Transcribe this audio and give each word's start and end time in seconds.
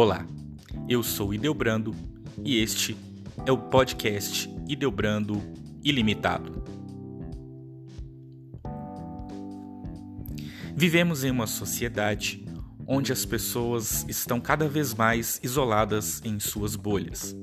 Olá, 0.00 0.24
eu 0.88 1.02
sou 1.02 1.34
Ideobrando 1.34 1.92
e 2.44 2.62
este 2.62 2.96
é 3.44 3.50
o 3.50 3.58
podcast 3.58 4.48
Ideobrando 4.68 5.42
Ilimitado. 5.82 6.62
Vivemos 10.76 11.24
em 11.24 11.32
uma 11.32 11.48
sociedade 11.48 12.46
onde 12.86 13.12
as 13.12 13.26
pessoas 13.26 14.06
estão 14.08 14.40
cada 14.40 14.68
vez 14.68 14.94
mais 14.94 15.40
isoladas 15.42 16.22
em 16.24 16.38
suas 16.38 16.76
bolhas. 16.76 17.36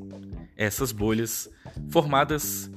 Essas 0.56 0.94
bolhas 0.94 1.50
formadas 1.90 2.72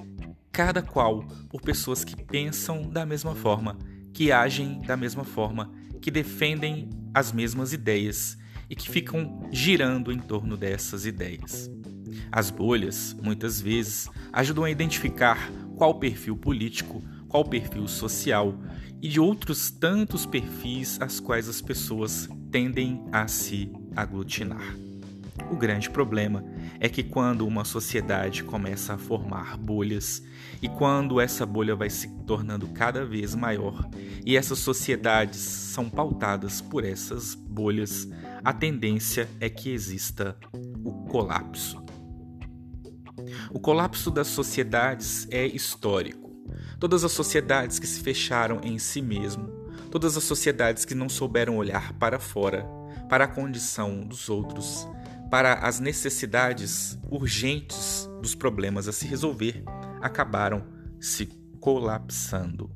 cada 0.51 0.83
qual 0.83 1.23
por 1.49 1.63
pessoas 1.63 2.03
que 2.03 2.21
pensam 2.25 2.83
da 2.91 3.07
mesma 3.07 3.33
forma, 3.33 3.79
que 4.13 4.33
agem 4.33 4.81
da 4.81 4.97
mesma 4.97 5.23
forma, 5.23 5.73
que 6.03 6.11
defendem 6.11 6.91
as 7.15 7.31
mesmas 7.31 7.73
ideias 7.73 8.37
e 8.69 8.77
que 8.77 8.91
ficam 8.91 9.49
girando 9.51 10.13
em 10.13 10.19
torno 10.19 10.57
dessas 10.57 11.07
ideias. 11.07 11.71
As 12.31 12.51
bolhas, 12.51 13.17
muitas 13.23 13.61
vezes, 13.61 14.09
ajudam 14.33 14.65
a 14.65 14.71
identificar 14.71 15.51
qual 15.77 15.99
perfil 15.99 16.37
político, 16.37 17.03
qual 17.29 17.45
perfil 17.45 17.87
social 17.87 18.59
e 19.01 19.09
de 19.09 19.21
outros 19.21 19.71
tantos 19.71 20.27
perfis 20.27 21.01
às 21.01 21.21
quais 21.21 21.49
as 21.49 21.61
pessoas 21.61 22.29
tendem 22.51 23.05
a 23.13 23.29
se 23.29 23.71
aglutinar. 23.95 24.88
O 25.51 25.57
grande 25.57 25.89
problema 25.89 26.45
é 26.79 26.89
que 26.89 27.03
quando 27.03 27.47
uma 27.47 27.65
sociedade 27.65 28.45
começa 28.45 28.95
a 28.95 28.99
formar 28.99 29.57
bolhas 29.57 30.23
e 30.61 30.69
quando 30.69 31.21
essa 31.21 31.47
bolha 31.47 31.75
vai 31.75 31.89
se 31.89 32.09
tornando 32.27 32.69
cada 32.69 33.05
vez 33.05 33.35
maior 33.35 33.89
e 34.25 34.37
essas 34.37 34.59
sociedades 34.59 35.39
são 35.39 35.89
pautadas 35.89 36.61
por 36.61 36.85
essas 36.85 37.35
bolhas, 37.35 38.09
a 38.45 38.53
tendência 38.53 39.29
é 39.41 39.49
que 39.49 39.71
exista 39.71 40.37
o 40.85 40.93
colapso. 41.07 41.83
O 43.51 43.59
colapso 43.59 44.11
das 44.11 44.29
sociedades 44.29 45.27
é 45.31 45.47
histórico. 45.47 46.29
Todas 46.79 47.05
as 47.05 47.13
sociedades 47.13 47.79
que 47.79 47.87
se 47.87 48.01
fecharam 48.01 48.61
em 48.63 48.79
si 48.79 49.03
mesmo, 49.03 49.49
todas 49.91 50.17
as 50.17 50.25
sociedades 50.25 50.85
que 50.85 50.95
não 50.95 51.09
souberam 51.09 51.57
olhar 51.57 51.93
para 51.95 52.19
fora, 52.19 52.67
para 53.09 53.25
a 53.25 53.29
condição 53.29 54.01
dos 54.01 54.29
outros, 54.29 54.87
para 55.31 55.55
as 55.55 55.79
necessidades 55.81 56.99
urgentes 57.11 58.09
dos 58.21 58.35
problemas 58.35 58.89
a 58.89 58.93
se 58.93 59.07
resolver, 59.07 59.63
acabaram 60.01 60.65
se 61.01 61.27
colapsando. 61.61 62.71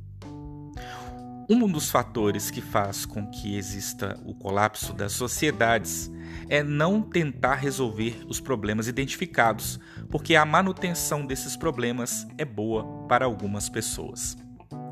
Um 1.50 1.66
dos 1.68 1.90
fatores 1.90 2.50
que 2.50 2.60
faz 2.60 3.04
com 3.04 3.26
que 3.26 3.56
exista 3.56 4.18
o 4.24 4.34
colapso 4.34 4.94
das 4.94 5.12
sociedades 5.12 6.10
é 6.48 6.62
não 6.62 7.02
tentar 7.02 7.56
resolver 7.56 8.22
os 8.26 8.40
problemas 8.40 8.86
identificados, 8.86 9.78
porque 10.08 10.36
a 10.36 10.44
manutenção 10.44 11.26
desses 11.26 11.56
problemas 11.56 12.26
é 12.38 12.44
boa 12.44 13.06
para 13.08 13.24
algumas 13.24 13.68
pessoas. 13.68 14.36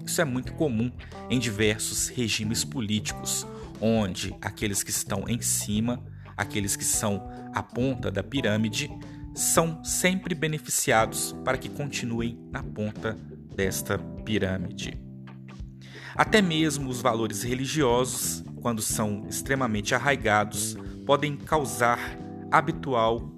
Isso 0.05 0.20
é 0.20 0.24
muito 0.24 0.52
comum 0.55 0.91
em 1.30 1.39
diversos 1.39 2.08
regimes 2.08 2.64
políticos, 2.64 3.47
onde 3.80 4.34
aqueles 4.42 4.83
que 4.83 4.91
estão 4.91 5.24
em 5.28 5.41
cima 5.41 6.02
aqueles 6.41 6.74
que 6.74 6.84
são 6.84 7.30
a 7.55 7.62
ponta 7.62 8.10
da 8.10 8.22
pirâmide, 8.22 8.91
são 9.34 9.84
sempre 9.84 10.34
beneficiados 10.34 11.36
para 11.44 11.58
que 11.58 11.69
continuem 11.69 12.38
na 12.50 12.62
ponta 12.62 13.16
desta 13.55 13.98
pirâmide. 13.98 14.98
Até 16.14 16.41
mesmo 16.41 16.88
os 16.88 17.02
valores 17.02 17.42
religiosos, 17.42 18.42
quando 18.62 18.80
são 18.80 19.27
extremamente 19.28 19.94
arraigados, 19.94 20.77
podem 21.05 21.36
causar 21.36 21.98
habitual 22.50 23.30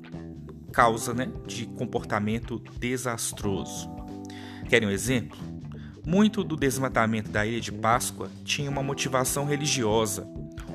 causa 0.72 1.12
né, 1.12 1.28
de 1.46 1.66
comportamento 1.66 2.62
desastroso. 2.78 3.90
Querem 4.68 4.88
um 4.88 4.92
exemplo? 4.92 5.38
Muito 6.06 6.42
do 6.42 6.56
desmatamento 6.56 7.30
da 7.30 7.44
Ilha 7.44 7.60
de 7.60 7.70
Páscoa 7.70 8.30
tinha 8.44 8.70
uma 8.70 8.82
motivação 8.82 9.44
religiosa, 9.44 10.26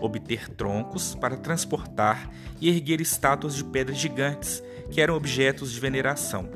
obter 0.02 0.50
troncos 0.50 1.16
para 1.16 1.38
transportar 1.38 2.30
e 2.60 2.70
erguer 2.70 3.02
estátuas 3.02 3.56
de 3.56 3.64
pedras 3.64 3.98
gigantes 3.98 4.64
que 4.92 5.02
eram 5.02 5.16
objetos 5.16 5.72
de 5.72 5.80
veneração. 5.80 6.50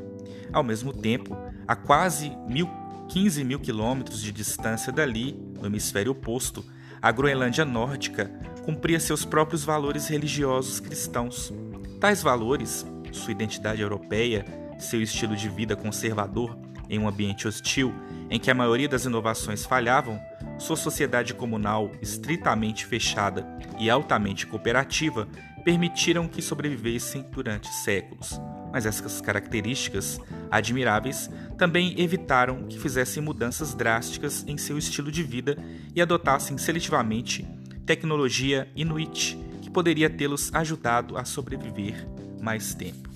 Ao 0.53 0.63
mesmo 0.63 0.93
tempo, 0.93 1.37
a 1.67 1.75
quase 1.75 2.31
mil, 2.47 2.69
15 3.09 3.43
mil 3.43 3.59
quilômetros 3.59 4.21
de 4.21 4.31
distância 4.31 4.91
dali, 4.91 5.33
no 5.59 5.65
hemisfério 5.67 6.11
oposto, 6.11 6.65
a 7.01 7.11
Groenlândia 7.11 7.65
nórdica 7.65 8.31
cumpria 8.63 8.99
seus 8.99 9.25
próprios 9.25 9.63
valores 9.63 10.07
religiosos 10.07 10.79
cristãos. 10.79 11.53
Tais 11.99 12.21
valores, 12.21 12.85
sua 13.11 13.31
identidade 13.31 13.81
europeia, 13.81 14.45
seu 14.79 15.01
estilo 15.01 15.35
de 15.35 15.49
vida 15.49 15.75
conservador 15.75 16.57
em 16.89 16.99
um 16.99 17.07
ambiente 17.07 17.47
hostil 17.47 17.93
em 18.29 18.39
que 18.39 18.49
a 18.49 18.55
maioria 18.55 18.87
das 18.87 19.05
inovações 19.05 19.65
falhavam, 19.65 20.19
sua 20.61 20.75
sociedade 20.75 21.33
comunal 21.33 21.91
estritamente 22.01 22.85
fechada 22.85 23.47
e 23.79 23.89
altamente 23.89 24.45
cooperativa 24.45 25.27
permitiram 25.65 26.27
que 26.27 26.39
sobrevivessem 26.39 27.23
durante 27.31 27.67
séculos. 27.67 28.39
Mas 28.71 28.85
essas 28.85 29.19
características 29.19 30.19
admiráveis 30.51 31.29
também 31.57 31.99
evitaram 31.99 32.67
que 32.67 32.79
fizessem 32.79 33.23
mudanças 33.23 33.73
drásticas 33.73 34.45
em 34.47 34.55
seu 34.55 34.77
estilo 34.77 35.11
de 35.11 35.23
vida 35.23 35.57
e 35.95 36.01
adotassem 36.01 36.57
seletivamente 36.59 37.45
tecnologia 37.83 38.69
inuit 38.75 39.37
que 39.63 39.69
poderia 39.69 40.09
tê-los 40.09 40.53
ajudado 40.53 41.17
a 41.17 41.25
sobreviver 41.25 42.07
mais 42.39 42.75
tempo. 42.75 43.09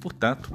Portanto, 0.00 0.50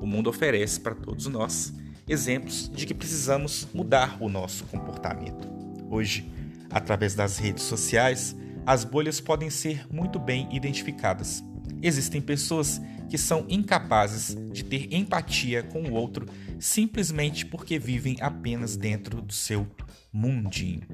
o 0.00 0.06
mundo 0.06 0.30
oferece 0.30 0.80
para 0.80 0.94
todos 0.94 1.26
nós 1.26 1.72
exemplos 2.08 2.70
de 2.70 2.86
que 2.86 2.94
precisamos 2.94 3.68
mudar 3.74 4.16
o 4.20 4.28
nosso 4.28 4.64
comportamento. 4.64 5.61
Hoje, 5.92 6.26
através 6.70 7.14
das 7.14 7.36
redes 7.36 7.64
sociais, 7.64 8.34
as 8.64 8.82
bolhas 8.82 9.20
podem 9.20 9.50
ser 9.50 9.86
muito 9.92 10.18
bem 10.18 10.48
identificadas. 10.50 11.44
Existem 11.82 12.18
pessoas 12.18 12.80
que 13.10 13.18
são 13.18 13.44
incapazes 13.46 14.34
de 14.50 14.64
ter 14.64 14.90
empatia 14.90 15.62
com 15.62 15.82
o 15.82 15.92
outro 15.92 16.26
simplesmente 16.58 17.44
porque 17.44 17.78
vivem 17.78 18.16
apenas 18.22 18.74
dentro 18.74 19.20
do 19.20 19.34
seu 19.34 19.66
mundinho. 20.10 20.86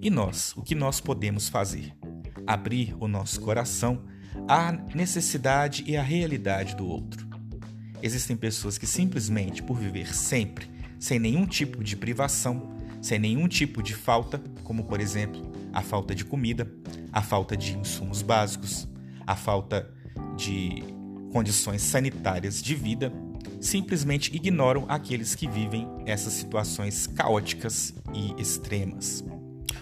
E 0.00 0.10
nós, 0.10 0.52
o 0.56 0.62
que 0.62 0.74
nós 0.74 1.00
podemos 1.00 1.48
fazer? 1.48 1.94
Abrir 2.44 2.96
o 2.98 3.06
nosso 3.06 3.40
coração 3.40 4.02
à 4.48 4.72
necessidade 4.72 5.84
e 5.86 5.96
à 5.96 6.02
realidade 6.02 6.74
do 6.74 6.84
outro. 6.84 7.28
Existem 8.02 8.36
pessoas 8.36 8.76
que 8.76 8.88
simplesmente 8.88 9.62
por 9.62 9.78
viver 9.78 10.12
sempre, 10.12 10.68
sem 10.98 11.20
nenhum 11.20 11.46
tipo 11.46 11.84
de 11.84 11.94
privação, 11.94 12.81
sem 13.02 13.18
nenhum 13.18 13.48
tipo 13.48 13.82
de 13.82 13.94
falta, 13.94 14.40
como 14.62 14.84
por 14.84 15.00
exemplo 15.00 15.52
a 15.72 15.82
falta 15.82 16.14
de 16.14 16.24
comida, 16.24 16.72
a 17.12 17.20
falta 17.20 17.56
de 17.56 17.76
insumos 17.76 18.22
básicos, 18.22 18.88
a 19.26 19.34
falta 19.34 19.92
de 20.36 20.82
condições 21.32 21.82
sanitárias 21.82 22.62
de 22.62 22.74
vida, 22.74 23.12
simplesmente 23.60 24.34
ignoram 24.34 24.86
aqueles 24.88 25.34
que 25.34 25.48
vivem 25.48 25.88
essas 26.06 26.32
situações 26.32 27.06
caóticas 27.06 27.92
e 28.14 28.40
extremas. 28.40 29.24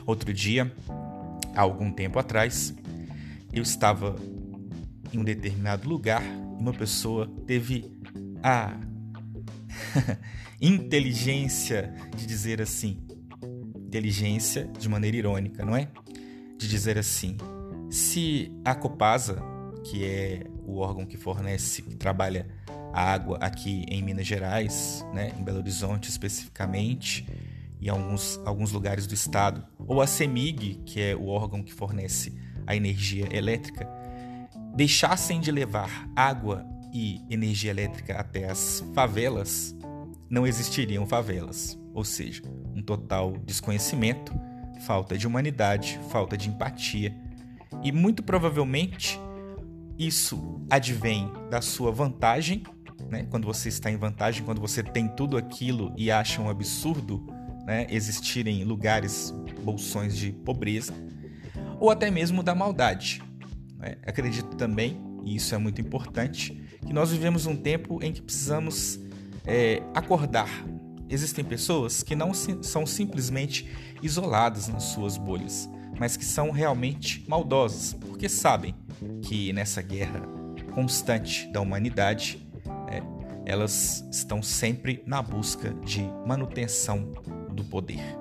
Outro 0.06 0.32
dia, 0.32 0.72
há 1.54 1.60
algum 1.60 1.92
tempo 1.92 2.18
atrás, 2.18 2.74
eu 3.52 3.62
estava 3.62 4.16
em 5.12 5.18
um 5.18 5.24
determinado 5.24 5.88
lugar 5.88 6.22
e 6.22 6.62
uma 6.62 6.72
pessoa 6.72 7.26
teve 7.46 7.90
a 8.42 8.78
inteligência 10.60 11.94
de 12.16 12.26
dizer 12.26 12.60
assim, 12.60 13.09
inteligência 13.90 14.70
de 14.78 14.88
maneira 14.88 15.16
irônica, 15.16 15.64
não 15.64 15.76
é? 15.76 15.88
De 16.56 16.68
dizer 16.68 16.96
assim, 16.96 17.36
se 17.90 18.52
a 18.64 18.72
Copasa, 18.72 19.42
que 19.84 20.04
é 20.04 20.44
o 20.64 20.78
órgão 20.78 21.04
que 21.04 21.16
fornece, 21.16 21.82
que 21.82 21.96
trabalha 21.96 22.46
a 22.92 23.02
água 23.02 23.36
aqui 23.40 23.84
em 23.88 24.00
Minas 24.00 24.26
Gerais, 24.26 25.04
né, 25.12 25.32
em 25.36 25.42
Belo 25.42 25.58
Horizonte 25.58 26.08
especificamente, 26.08 27.26
e 27.80 27.88
alguns, 27.88 28.38
alguns 28.44 28.70
lugares 28.70 29.08
do 29.08 29.14
estado, 29.14 29.66
ou 29.88 30.00
a 30.00 30.06
CEMIG, 30.06 30.82
que 30.86 31.00
é 31.00 31.16
o 31.16 31.26
órgão 31.26 31.62
que 31.62 31.72
fornece 31.72 32.32
a 32.66 32.76
energia 32.76 33.26
elétrica, 33.34 33.88
deixassem 34.76 35.40
de 35.40 35.50
levar 35.50 36.08
água 36.14 36.64
e 36.92 37.20
energia 37.28 37.70
elétrica 37.70 38.14
até 38.14 38.48
as 38.48 38.84
favelas, 38.94 39.74
não 40.28 40.46
existiriam 40.46 41.06
favelas, 41.06 41.76
ou 41.92 42.04
seja, 42.04 42.42
um 42.74 42.82
total 42.82 43.32
desconhecimento, 43.44 44.32
falta 44.80 45.16
de 45.16 45.26
humanidade, 45.26 45.98
falta 46.10 46.36
de 46.36 46.48
empatia. 46.48 47.14
E 47.82 47.92
muito 47.92 48.22
provavelmente 48.22 49.18
isso 49.98 50.60
advém 50.70 51.30
da 51.50 51.60
sua 51.60 51.92
vantagem, 51.92 52.62
né? 53.08 53.26
quando 53.30 53.44
você 53.44 53.68
está 53.68 53.90
em 53.90 53.96
vantagem, 53.96 54.44
quando 54.44 54.60
você 54.60 54.82
tem 54.82 55.08
tudo 55.08 55.36
aquilo 55.36 55.92
e 55.96 56.10
acha 56.10 56.40
um 56.40 56.48
absurdo 56.48 57.26
né? 57.66 57.86
existirem 57.90 58.64
lugares, 58.64 59.34
bolsões 59.62 60.16
de 60.16 60.32
pobreza, 60.32 60.94
ou 61.78 61.90
até 61.90 62.10
mesmo 62.10 62.42
da 62.42 62.54
maldade. 62.54 63.22
Né? 63.78 63.96
Acredito 64.06 64.56
também 64.56 65.10
e 65.24 65.36
isso 65.36 65.54
é 65.54 65.58
muito 65.58 65.80
importante, 65.80 66.60
que 66.86 66.92
nós 66.92 67.10
vivemos 67.10 67.46
um 67.46 67.56
tempo 67.56 68.02
em 68.02 68.12
que 68.12 68.22
precisamos 68.22 68.98
é, 69.44 69.82
acordar. 69.94 70.48
Existem 71.10 71.44
pessoas 71.44 72.04
que 72.04 72.14
não 72.14 72.32
são 72.32 72.86
simplesmente 72.86 73.68
isoladas 74.00 74.68
nas 74.68 74.84
suas 74.84 75.18
bolhas, 75.18 75.68
mas 75.98 76.16
que 76.16 76.24
são 76.24 76.52
realmente 76.52 77.24
maldosas, 77.28 77.94
porque 77.94 78.28
sabem 78.28 78.76
que 79.22 79.52
nessa 79.52 79.82
guerra 79.82 80.22
constante 80.72 81.48
da 81.48 81.60
humanidade, 81.60 82.46
é, 82.88 83.02
elas 83.44 84.04
estão 84.12 84.40
sempre 84.40 85.02
na 85.04 85.20
busca 85.20 85.74
de 85.84 86.02
manutenção 86.24 87.12
do 87.52 87.64
poder. 87.64 88.16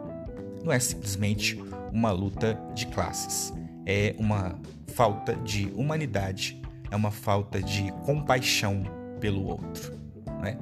Não 0.63 0.71
é 0.71 0.79
simplesmente 0.79 1.61
uma 1.93 2.11
luta 2.11 2.59
de 2.73 2.87
classes, 2.87 3.53
é 3.85 4.15
uma 4.17 4.59
falta 4.87 5.35
de 5.35 5.71
humanidade, 5.75 6.59
é 6.89 6.95
uma 6.95 7.11
falta 7.11 7.61
de 7.61 7.91
compaixão 8.03 8.83
pelo 9.19 9.45
outro. 9.45 9.93
Né? 10.41 10.57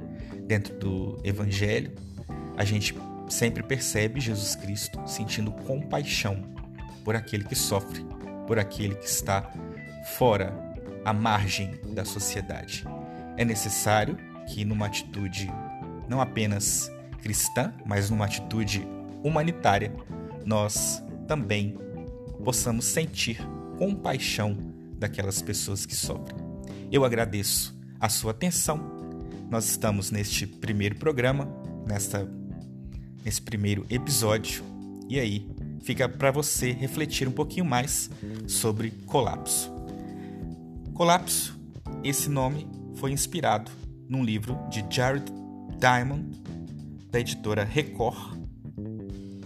Dentro 0.46 0.78
do 0.78 1.18
Evangelho, 1.24 1.92
a 2.58 2.64
gente 2.64 2.92
sempre 3.28 3.62
percebe 3.62 4.20
Jesus 4.20 4.56
Cristo 4.56 5.00
sentindo 5.06 5.52
compaixão 5.52 6.42
por 7.04 7.14
aquele 7.14 7.44
que 7.44 7.54
sofre, 7.54 8.04
por 8.48 8.58
aquele 8.58 8.96
que 8.96 9.06
está 9.06 9.48
fora, 10.16 10.52
à 11.04 11.12
margem 11.12 11.80
da 11.94 12.04
sociedade. 12.04 12.84
É 13.36 13.44
necessário 13.44 14.18
que, 14.48 14.64
numa 14.64 14.86
atitude 14.86 15.48
não 16.08 16.20
apenas 16.20 16.90
cristã, 17.22 17.72
mas 17.86 18.10
numa 18.10 18.24
atitude 18.24 18.84
humanitária, 19.22 19.94
nós 20.44 21.00
também 21.28 21.78
possamos 22.42 22.86
sentir 22.86 23.40
compaixão 23.78 24.56
daquelas 24.98 25.40
pessoas 25.40 25.86
que 25.86 25.94
sofrem. 25.94 26.36
Eu 26.90 27.04
agradeço 27.04 27.78
a 28.00 28.08
sua 28.08 28.32
atenção. 28.32 28.98
Nós 29.48 29.66
estamos 29.66 30.10
neste 30.10 30.44
primeiro 30.44 30.96
programa, 30.96 31.48
nesta 31.86 32.28
nesse 33.28 33.42
primeiro 33.42 33.84
episódio. 33.90 34.64
E 35.06 35.20
aí, 35.20 35.46
fica 35.82 36.08
para 36.08 36.30
você 36.30 36.72
refletir 36.72 37.28
um 37.28 37.30
pouquinho 37.30 37.66
mais 37.66 38.08
sobre 38.46 38.90
colapso. 39.04 39.70
Colapso, 40.94 41.60
esse 42.02 42.30
nome 42.30 42.66
foi 42.94 43.12
inspirado 43.12 43.70
num 44.08 44.24
livro 44.24 44.58
de 44.70 44.82
Jared 44.88 45.30
Diamond, 45.78 46.24
da 47.10 47.20
editora 47.20 47.64
Record, 47.64 48.38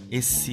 esse 0.09 0.53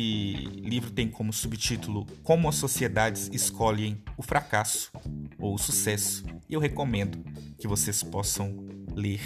livro 0.64 0.90
tem 0.90 1.08
como 1.10 1.34
subtítulo 1.34 2.08
Como 2.24 2.48
as 2.48 2.56
sociedades 2.56 3.30
escolhem 3.32 4.02
o 4.18 4.24
fracasso 4.24 4.90
ou 5.38 5.54
o 5.54 5.58
sucesso. 5.58 6.24
Eu 6.50 6.60
recomendo 6.60 7.24
que 7.60 7.68
vocês 7.68 8.02
possam 8.02 8.66
ler 8.96 9.22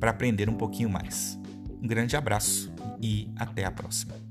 para 0.00 0.12
aprender 0.12 0.48
um 0.48 0.56
pouquinho 0.56 0.88
mais. 0.88 1.38
Um 1.82 1.86
grande 1.86 2.16
abraço 2.16 2.73
e 3.04 3.28
até 3.36 3.66
a 3.66 3.70
próxima. 3.70 4.23